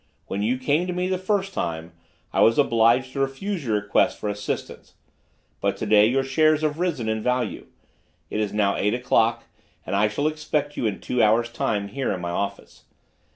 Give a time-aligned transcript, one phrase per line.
[0.25, 1.91] When you came to me the first time,
[2.33, 4.95] I was obliged to refuse your request for assistance,
[5.59, 7.67] but to day your shares have risen in value.
[8.31, 9.43] It is now eight o'clock,
[9.85, 12.85] and I shall expect you in two hours' time here in my office.